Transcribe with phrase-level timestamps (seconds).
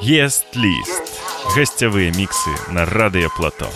[0.00, 1.20] Ест-лист.
[1.56, 3.68] Гостевые миксы на Радио Плато.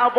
[0.00, 0.16] I have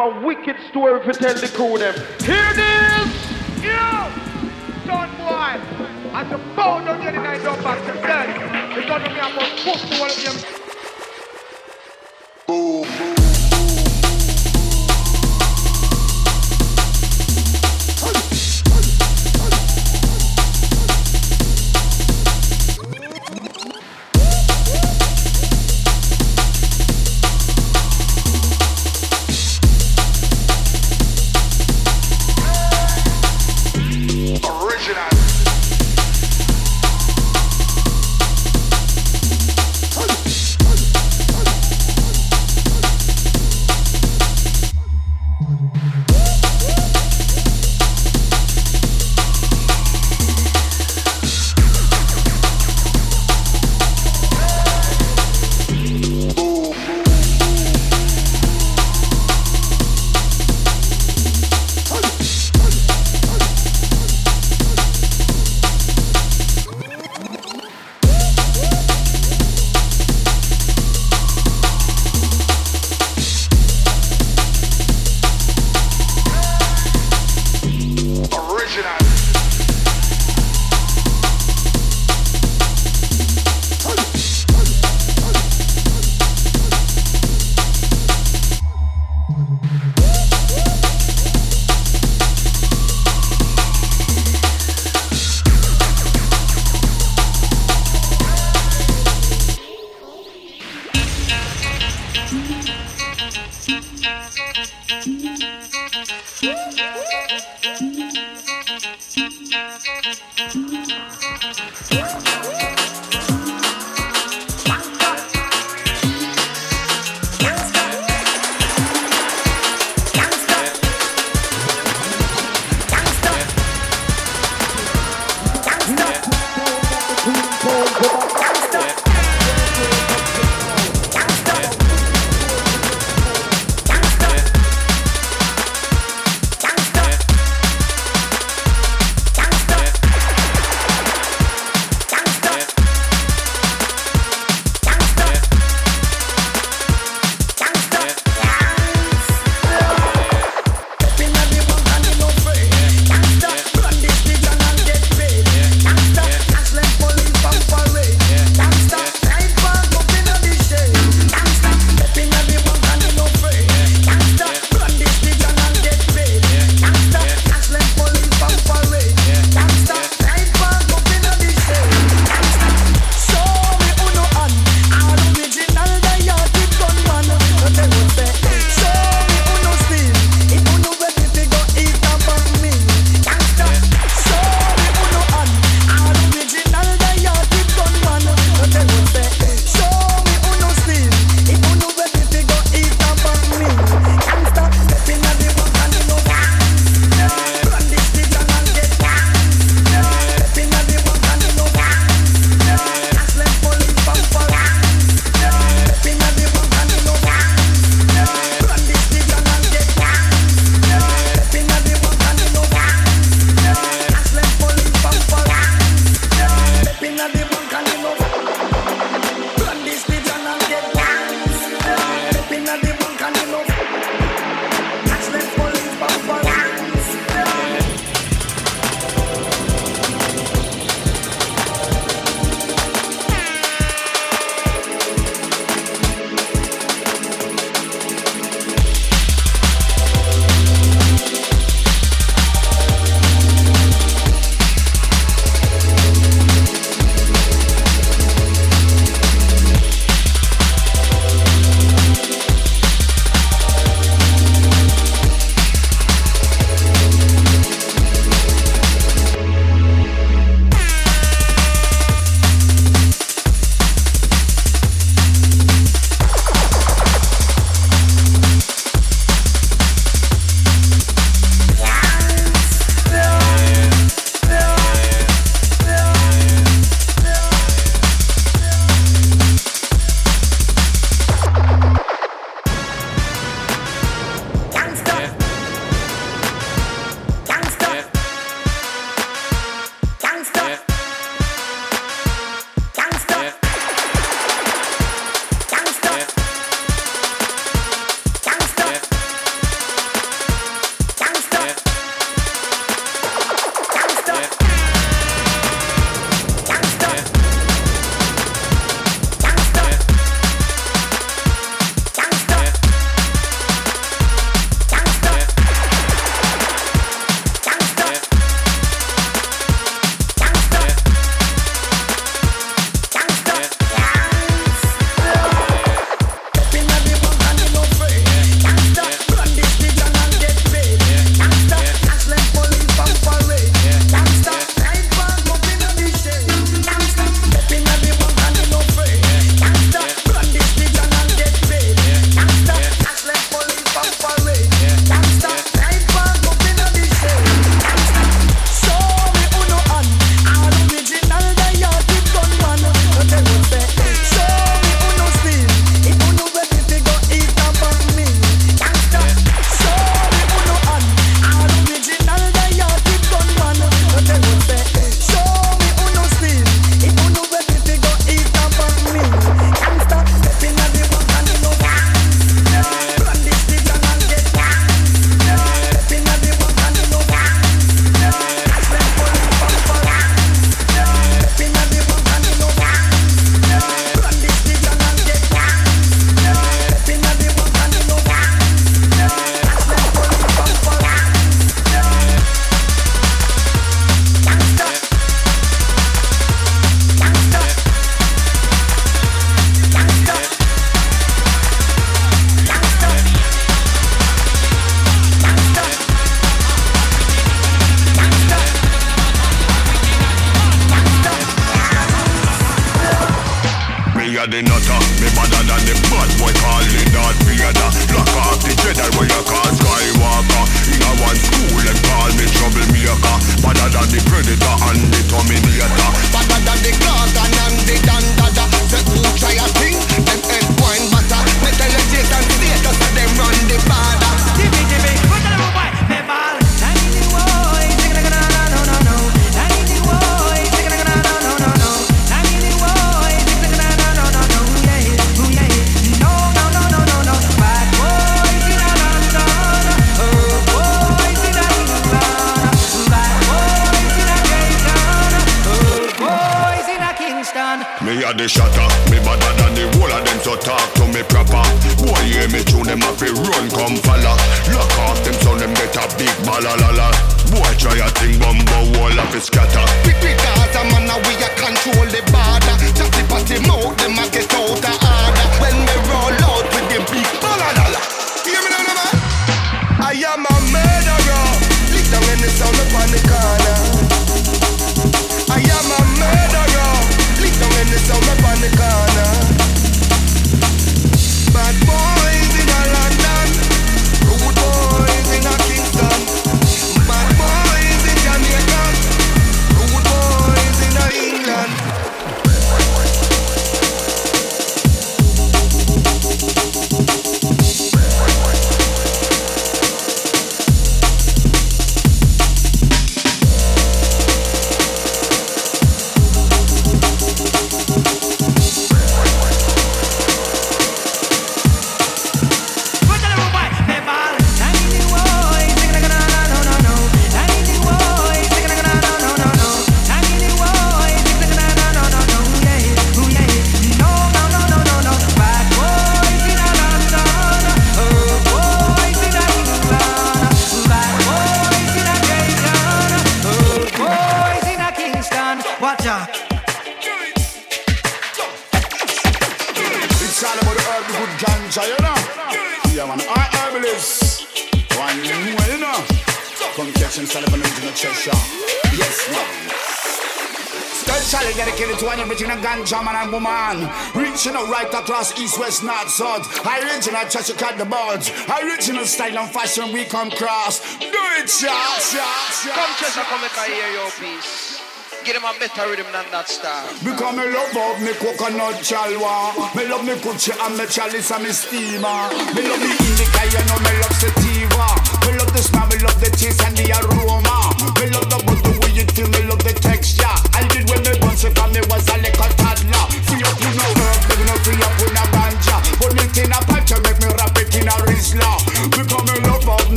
[562.62, 563.89] ganja man and woman.
[564.16, 566.45] Reaching out right across east, west, north, south.
[566.66, 568.32] Original just you cut the boards.
[568.62, 570.80] Original style and fashion we come cross.
[570.99, 572.78] Do it, shots, shots, shots.
[572.78, 574.80] Come, Chester, come make I hear your piece.
[575.24, 576.82] Get him a better rhythm than that star.
[577.05, 579.53] Because me love out me coconut chalwa.
[579.78, 582.26] Me love me kutchie and me chalice and me steamer.
[582.57, 584.88] Me love me indica, you know me love sativa.
[585.30, 587.70] Me love the smell, me love the taste and the aroma.
[588.01, 590.51] Me love the butter, way you feel, me love the texture.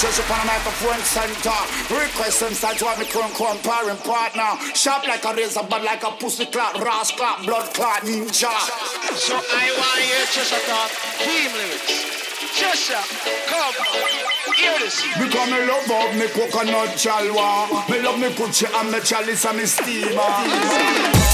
[0.00, 1.58] Just upon my phone center.
[1.90, 4.54] Request them start to have me current comparing partner.
[4.72, 8.54] Sharp like a razor, but like a pussy clot, ras clot, blood clot, ninja.
[9.18, 10.90] So I want you to shut up.
[11.18, 12.18] Team lyrics.
[12.54, 13.02] Joshua,
[13.46, 13.74] come,
[14.54, 15.02] hear this.
[15.18, 17.66] Because me love up me coconut chalwa.
[17.90, 21.27] Me love me kutchie and me chalice and me steamer.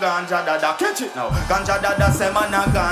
[0.00, 1.28] ganja dada, catch it now.
[1.48, 2.87] Ganja dada say man a ganja.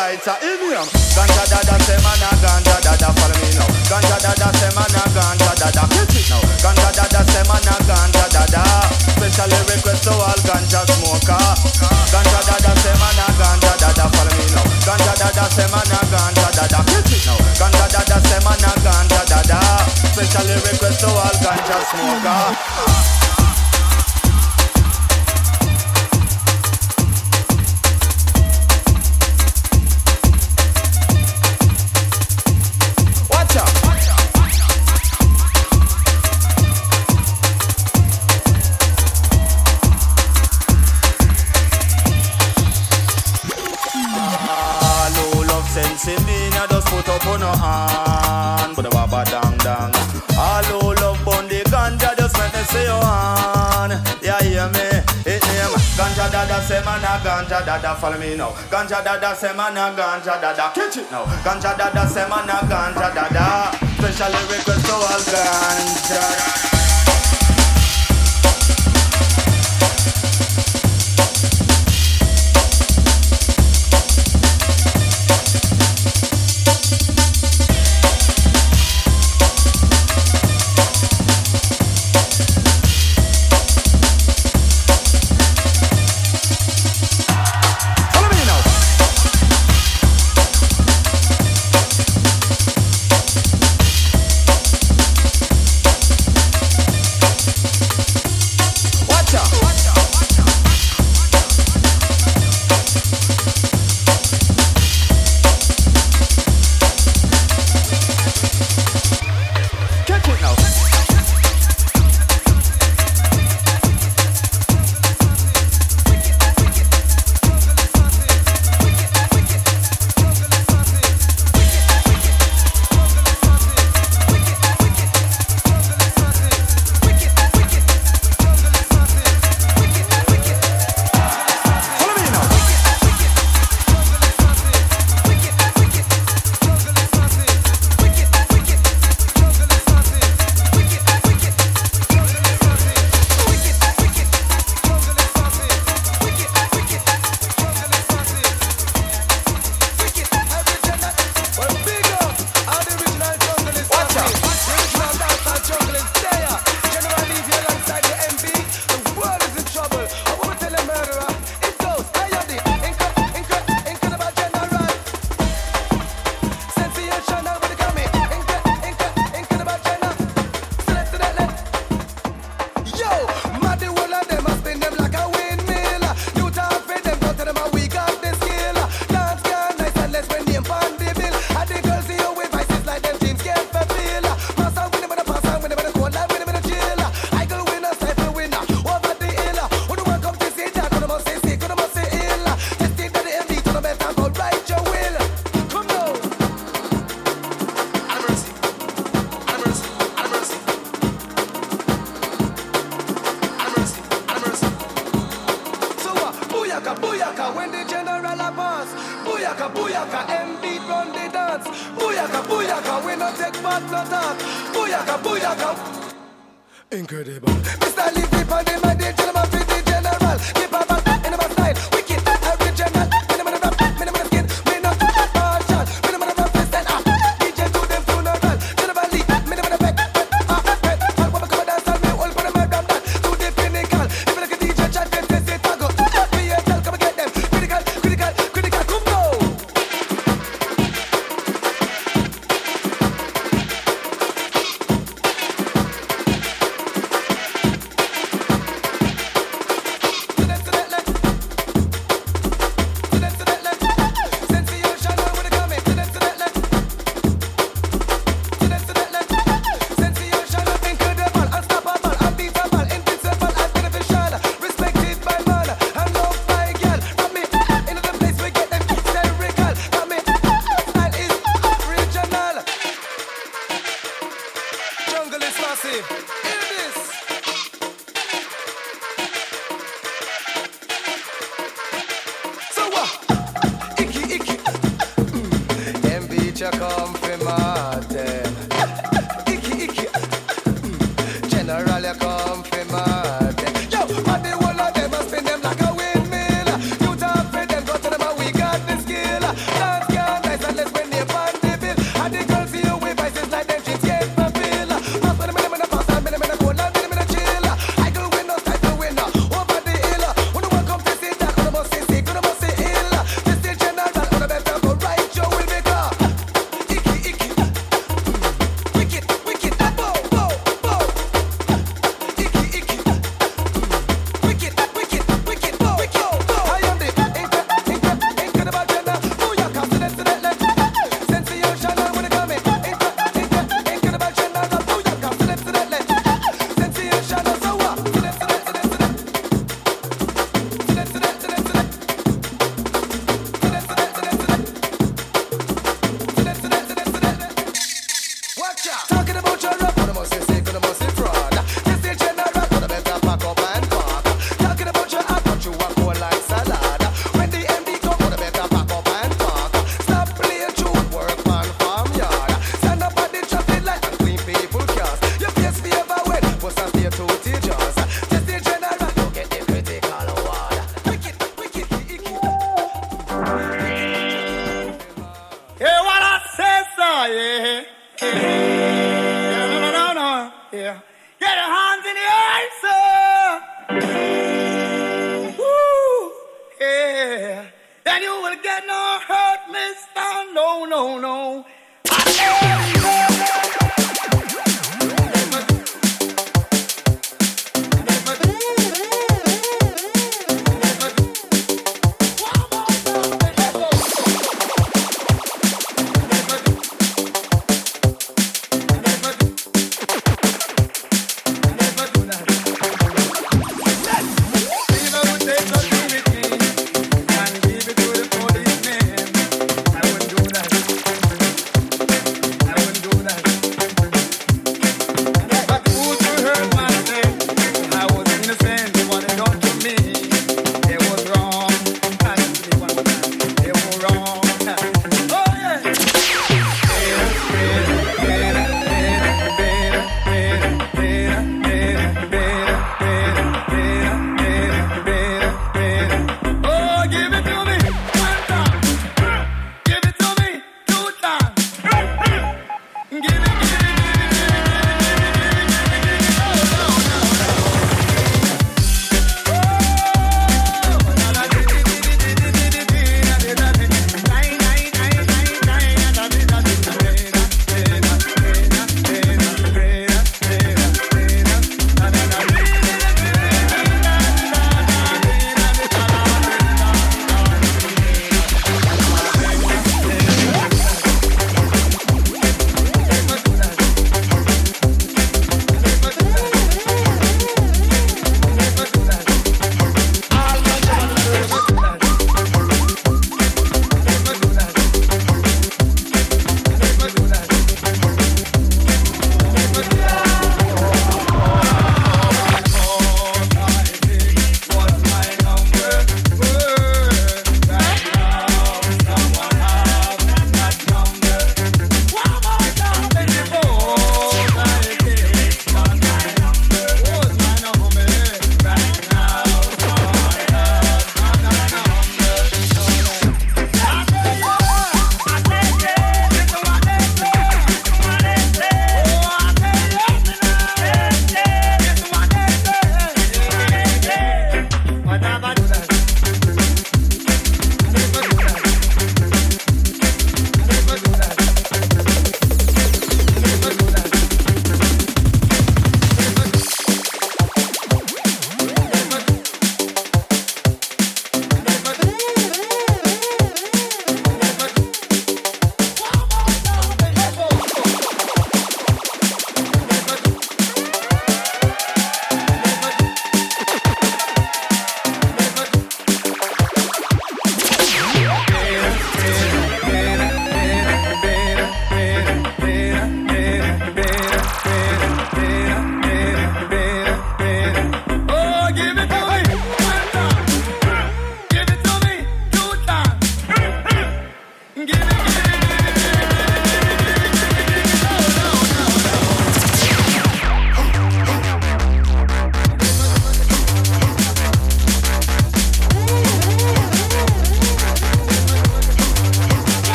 [0.00, 0.86] lights are in him.
[1.14, 1.69] Ganja da
[58.90, 60.72] Ganja dada, da, man a ganja dada.
[60.74, 61.24] Catch it now.
[61.44, 63.70] Ganja dada, semana man a ganja dada.
[63.98, 66.69] Special request to all ganja dada.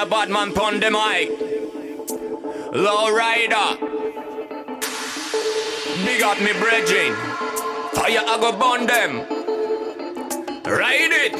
[0.00, 1.28] a bad man pon the mic.
[2.72, 3.68] Low rider.
[6.04, 7.14] Big up me brethren.
[7.94, 9.12] Fire I go burn them.
[10.64, 11.34] Ride it.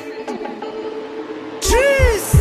[1.62, 2.34] Cheese.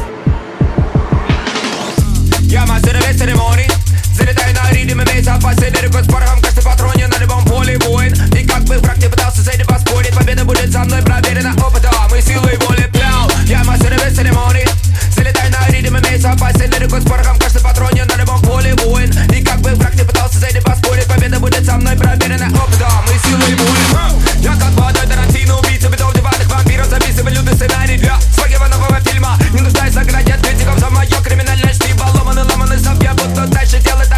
[2.49, 3.67] Я мастер весь церемоний
[4.13, 7.77] Залетай на ритм и бейс, а последний рекорд с порохом Каждый патроне на любом поле
[7.79, 11.53] воин И как бы враг не пытался с этим поспорить Победа будет со мной проверена
[11.57, 13.10] опытом И силой воли плял
[13.46, 14.66] Я мастер весь церемоний
[15.10, 17.38] Залетай на ритм и бейс, а последний рекорд с порохом.
[17.38, 19.12] Каждый патроне на любом поле воин.
[19.32, 23.04] И как бы враг не пытался с этим поспорить Победа будет со мной проверена опытом
[23.14, 26.86] И силой воли Я как вода Тарантино, убийца бедов, диванных вампиров.
[26.88, 29.36] Записывай лютый сценарий для своего нового фильма.
[29.52, 34.11] Не нуждаюсь награде от критиков за мое криминальное чтиво Ломаны, ломаны, я буду дальше делать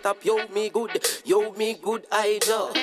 [0.00, 0.90] stop, yo, me good,
[1.26, 2.79] yo, me good, I do.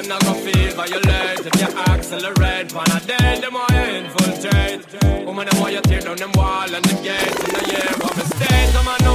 [0.00, 5.26] them not gonna feel violate If you accelerate, one a day, them want you infiltrate.
[5.26, 7.40] Woman, them want you tear down them wall and them gates.
[7.44, 8.72] In the year of a state,
[9.02, 9.14] no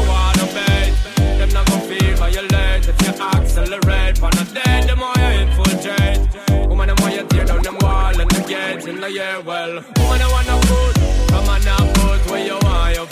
[1.39, 4.17] Them not gonna feel violate If you accelerate,
[4.53, 6.67] day, them you infiltrate.
[6.69, 8.85] Woman, them you tear down them wall and them gates.
[8.85, 9.73] In the year, well.
[9.97, 10.95] Woman, I wanna put.
[11.29, 13.07] come on now, put where you want your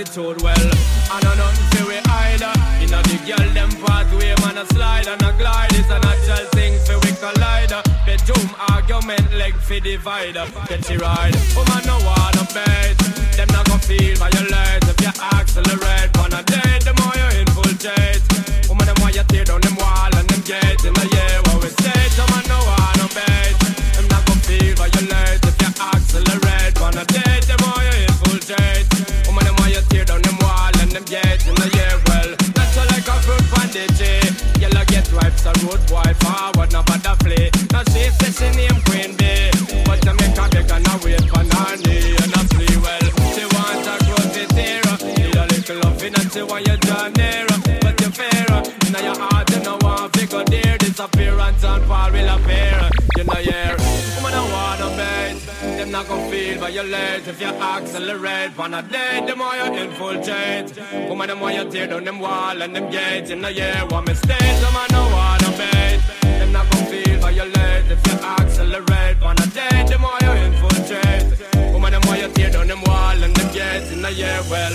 [0.00, 0.70] attitude well.
[1.12, 2.52] And I don't see we either.
[2.80, 5.72] In a big girl, them pathway, man, a slide and a glide.
[5.72, 7.82] It's a natural thing for we collider.
[8.06, 10.46] Bedroom argument, leg for divider.
[10.68, 11.36] Get you ride.
[11.56, 12.96] Oh, man, no one a bet.
[13.36, 16.10] Them not gonna feel violate if you accelerate.
[16.18, 18.22] On a date, the more you infiltrate.
[18.68, 20.84] Woman, oh, them why you tear down them wall and them gates.
[20.84, 21.36] in the year.
[21.44, 22.59] What we say, so man, no
[35.42, 37.50] That's a road boy forward, no bother play.
[37.72, 39.24] Now she says she name Queen B,
[39.86, 43.06] but she make a beg and a wait for Nanny and I free well.
[43.32, 44.84] She want a rosy tear,
[45.16, 48.52] need a little loving and she want you draw nearer, but you fear.
[48.92, 50.76] Now your heart you know want to go there.
[50.76, 52.69] Disappearance and fall will appear.
[56.10, 60.68] come feel violate If you accelerate, pan a day, the more you infiltrate.
[61.08, 63.30] Woman, the more you tear down them wall and them gates.
[63.30, 66.00] In a year, one mistake, them I know what I'm bait
[66.38, 71.69] Them not come feel violate If you accelerate, pan a day, the more you infiltrate.
[71.90, 73.90] Woman, the more you tear down them wall and them gates.
[73.90, 74.74] In the year, well.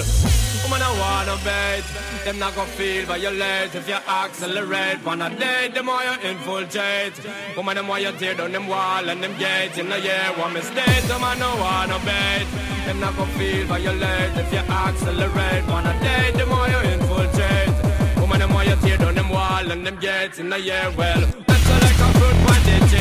[0.63, 1.83] Woman, I wanna bait.
[2.25, 4.99] Them not gonna feel violate if you accelerate.
[5.05, 7.13] Wanna date, the more you infiltrate.
[7.55, 9.77] Woman, them why you tear down them wall and them gates.
[9.77, 12.47] In the year, one mistake, them I no wanna bait.
[12.85, 15.63] Them not gonna feel violate if you accelerate.
[15.67, 17.71] Wanna date, the more you infiltrate.
[18.19, 20.39] Woman, them why you tear down them wall and them gates.
[20.39, 22.95] In the year, well, that's like a fruit bandage.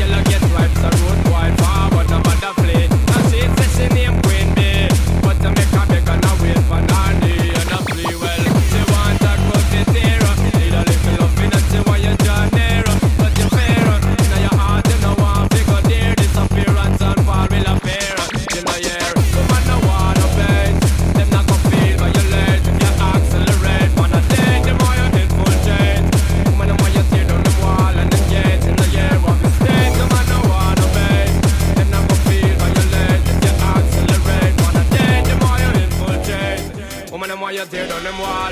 [0.00, 2.70] Yellow get ripe, so road wide, forward, no matter flee.
[2.70, 2.89] Now she
[3.88, 4.19] says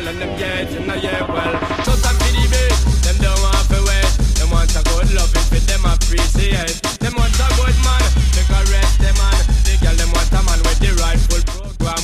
[0.09, 1.53] and them gates in the yeah, well.
[1.85, 2.73] Just a pity bit,
[3.05, 4.13] them don't want to wait.
[4.41, 6.81] Them want a good love if it them appreciate.
[7.03, 8.05] Them want a good man,
[8.41, 9.41] a rest them man.
[9.69, 12.03] The girl them want a man with the rightful program.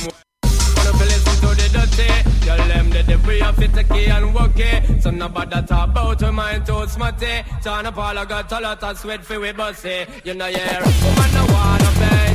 [0.77, 2.09] Wanna feel listen to the dirty,
[2.45, 5.01] girl them the the free of it key and work it.
[5.01, 7.43] So nobody talk about her mind too smutty.
[7.63, 10.05] Turn up all I got a lot of sweat for we bossy.
[10.23, 12.34] You know yeah, woman no wanna bait.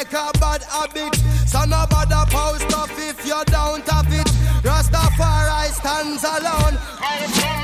[0.00, 1.14] Like a bad habit.
[1.46, 4.26] So no bother post off if you're down top it.
[4.64, 7.59] Rastafari stands alone.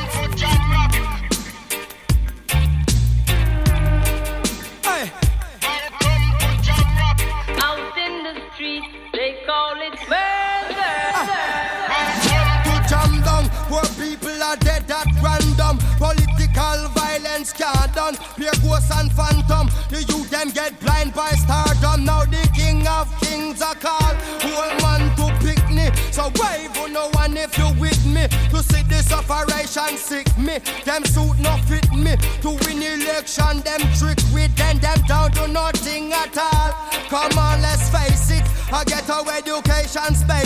[18.98, 19.68] And phantom.
[19.90, 22.05] The youth them get blind by stardom.
[22.05, 24.16] Now the king of kings are called.
[24.43, 25.90] Whole man to pick me.
[26.10, 28.27] So wave on no one if you with me.
[28.51, 30.59] To see this operation sick me.
[30.85, 32.16] Them suit no fit me.
[32.43, 34.78] To win election, them trick with them.
[34.78, 36.73] Them down to nothing at all.
[37.09, 38.44] Come on, let's face it.
[38.73, 40.45] I get our education's basic.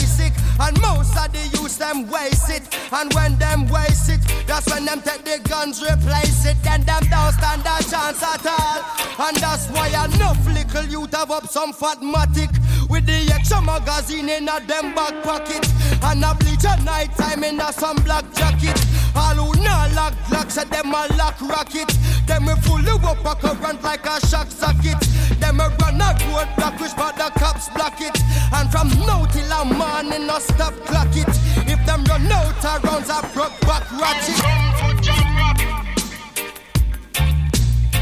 [0.60, 2.62] And most of the youth them waste it.
[2.92, 6.56] And when them waste it, that's when them take the guns, replace it.
[6.62, 8.84] Then them don't stand a chance at all.
[9.26, 12.52] And that's why enough little youth have up some fatmatic.
[12.90, 15.66] With the extra magazine in a them back pocket.
[16.02, 18.78] And a bleach at night time in a some black jacket.
[19.16, 21.88] All who not lock glocks at them a lock rocket.
[22.26, 25.00] Them we fully up a current like a shock socket.
[25.40, 28.16] Them a run a road block which but the cops block it.
[28.52, 31.28] And from now till a morning no stop clock it.
[31.68, 34.38] If them run out of rounds I broke back ratchet.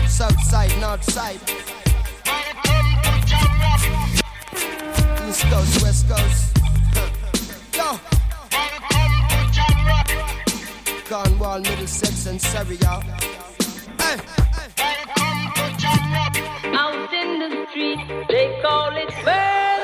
[0.09, 1.41] South side, north side.
[5.29, 6.59] East coast, west coast.
[7.77, 8.01] Yo.
[11.09, 13.03] Cornwall, Middlesex, and Surrey, y'all.
[14.03, 14.17] Hey.
[16.75, 19.78] Out in the street, they call it murder.